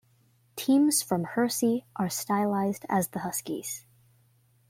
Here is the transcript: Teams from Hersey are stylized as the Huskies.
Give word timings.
Teams 0.55 1.03
from 1.03 1.25
Hersey 1.25 1.85
are 1.95 2.09
stylized 2.09 2.87
as 2.89 3.09
the 3.09 3.19
Huskies. 3.19 3.85